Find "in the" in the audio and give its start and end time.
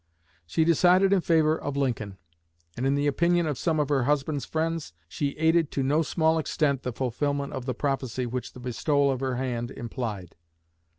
2.87-3.05, 6.79-6.91